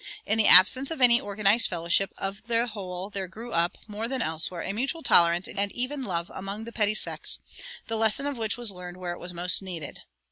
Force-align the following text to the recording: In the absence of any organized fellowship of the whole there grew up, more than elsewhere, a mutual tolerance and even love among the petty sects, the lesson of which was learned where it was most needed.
In 0.25 0.39
the 0.39 0.47
absence 0.47 0.89
of 0.89 0.99
any 0.99 1.21
organized 1.21 1.67
fellowship 1.67 2.11
of 2.17 2.47
the 2.47 2.65
whole 2.65 3.11
there 3.11 3.27
grew 3.27 3.51
up, 3.51 3.77
more 3.87 4.07
than 4.07 4.19
elsewhere, 4.23 4.63
a 4.63 4.73
mutual 4.73 5.03
tolerance 5.03 5.47
and 5.47 5.71
even 5.73 6.01
love 6.01 6.31
among 6.33 6.63
the 6.63 6.73
petty 6.73 6.95
sects, 6.95 7.37
the 7.85 7.97
lesson 7.97 8.25
of 8.25 8.35
which 8.35 8.57
was 8.57 8.71
learned 8.71 8.97
where 8.97 9.13
it 9.13 9.19
was 9.19 9.31
most 9.31 9.61
needed. 9.61 9.99